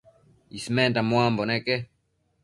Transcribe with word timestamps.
Ismenda 0.59 0.99
muambo 1.09 1.41
neque 1.49 1.75